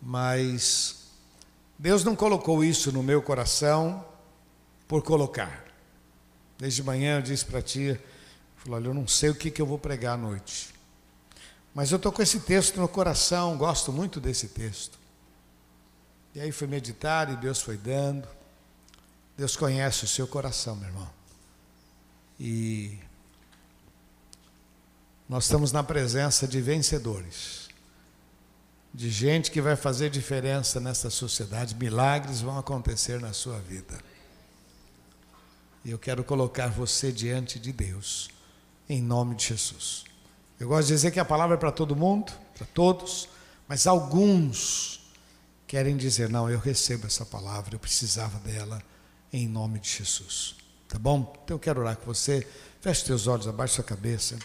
[0.00, 1.08] mas
[1.76, 4.06] Deus não colocou isso no meu coração
[4.86, 5.64] por colocar.
[6.56, 8.00] Desde manhã eu disse para a tia,
[8.58, 10.75] falou, olha, eu não sei o que, que eu vou pregar à noite.
[11.76, 14.98] Mas eu estou com esse texto no coração, gosto muito desse texto.
[16.34, 18.26] E aí fui meditar e Deus foi dando.
[19.36, 21.10] Deus conhece o seu coração, meu irmão.
[22.40, 22.98] E
[25.28, 27.68] nós estamos na presença de vencedores,
[28.94, 31.74] de gente que vai fazer diferença nessa sociedade.
[31.74, 34.00] Milagres vão acontecer na sua vida.
[35.84, 38.30] E eu quero colocar você diante de Deus,
[38.88, 40.15] em nome de Jesus.
[40.58, 43.28] Eu gosto de dizer que a palavra é para todo mundo, para todos,
[43.68, 45.00] mas alguns
[45.66, 48.82] querem dizer: não, eu recebo essa palavra, eu precisava dela,
[49.32, 50.56] em nome de Jesus.
[50.88, 51.34] Tá bom?
[51.44, 52.46] Então eu quero orar com você.
[52.80, 54.38] Feche teus olhos, abaixe sua cabeça.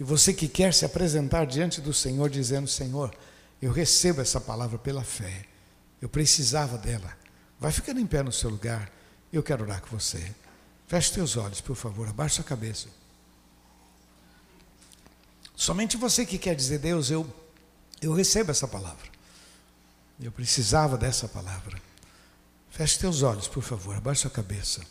[0.00, 3.14] E você que quer se apresentar diante do Senhor, dizendo: Senhor,
[3.62, 5.44] eu recebo essa palavra pela fé,
[6.02, 7.16] eu precisava dela.
[7.60, 8.90] Vai ficando em pé no seu lugar,
[9.32, 10.34] eu quero orar com você.
[10.88, 12.88] Feche teus olhos, por favor, abaixe sua cabeça.
[15.56, 17.26] Somente você que quer dizer, Deus, eu,
[18.00, 19.08] eu recebo essa palavra.
[20.20, 21.80] Eu precisava dessa palavra.
[22.70, 24.82] Feche teus olhos, por favor, abaixe sua cabeça.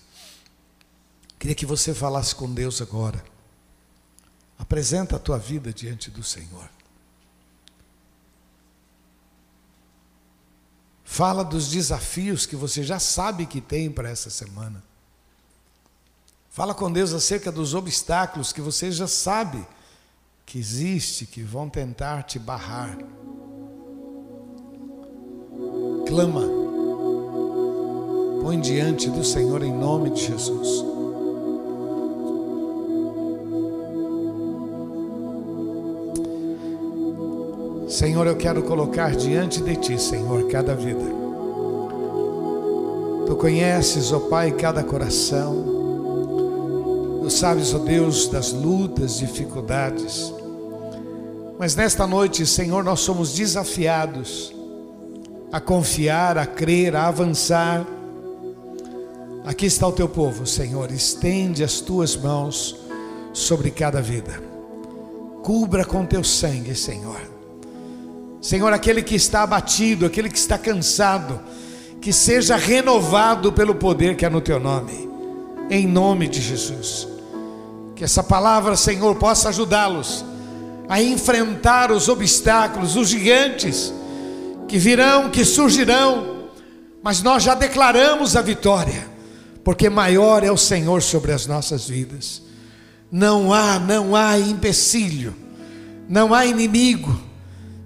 [1.37, 3.23] Queria que você falasse com Deus agora.
[4.57, 6.69] Apresenta a tua vida diante do Senhor.
[11.03, 14.81] Fala dos desafios que você já sabe que tem para essa semana.
[16.49, 19.67] Fala com Deus acerca dos obstáculos que você já sabe
[20.45, 22.97] que existe, que vão tentar te barrar.
[26.07, 26.47] Clama.
[28.41, 30.93] Põe diante do Senhor em nome de Jesus.
[37.87, 41.05] Senhor, eu quero colocar diante de Ti, Senhor, cada vida.
[43.27, 45.72] Tu conheces, ó Pai, cada coração.
[47.23, 50.33] Tu sabes, ó Deus, das lutas, dificuldades.
[51.57, 54.53] Mas nesta noite, Senhor, nós somos desafiados
[55.49, 57.87] a confiar, a crer, a avançar.
[59.45, 60.91] Aqui está o teu povo, Senhor.
[60.91, 62.75] Estende as tuas mãos
[63.31, 64.43] sobre cada vida.
[65.43, 67.21] Cubra com teu sangue, Senhor.
[68.41, 71.39] Senhor, aquele que está abatido, aquele que está cansado,
[72.01, 75.09] que seja renovado pelo poder que é no teu nome.
[75.69, 77.12] Em nome de Jesus.
[77.95, 80.25] Que essa palavra, Senhor, possa ajudá-los
[80.89, 83.93] a enfrentar os obstáculos, os gigantes
[84.67, 86.49] que virão, que surgirão,
[87.01, 89.07] mas nós já declaramos a vitória,
[89.63, 92.41] porque maior é o Senhor sobre as nossas vidas.
[93.11, 95.35] Não há, não há empecilho,
[96.09, 97.21] não há inimigo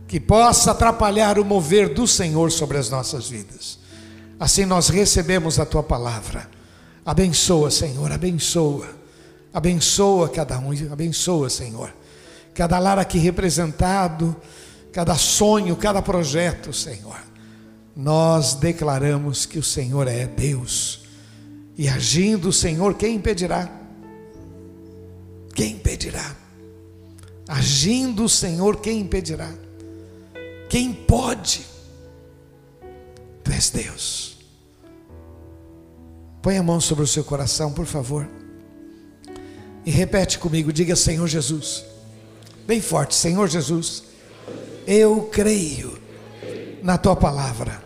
[0.08, 3.78] que possa atrapalhar o mover do Senhor sobre as nossas vidas.
[4.39, 6.49] Assim nós recebemos a tua palavra.
[7.05, 8.88] Abençoa, Senhor, abençoa.
[9.54, 11.91] Abençoa cada um, abençoa, Senhor
[12.58, 14.36] cada lar aqui representado,
[14.91, 17.20] cada sonho, cada projeto, Senhor.
[17.95, 21.04] Nós declaramos que o Senhor é Deus.
[21.78, 23.70] E agindo o Senhor, quem impedirá?
[25.54, 26.36] Quem impedirá?
[27.48, 29.54] Agindo o Senhor, quem impedirá?
[30.68, 31.64] Quem pode?
[33.43, 34.39] Tu és Deus.
[36.41, 38.28] Põe a mão sobre o seu coração, por favor.
[39.88, 41.86] E repete comigo, diga Senhor Jesus
[42.68, 44.04] bem forte: Senhor Jesus,
[44.86, 45.98] eu creio
[46.84, 47.82] na tua palavra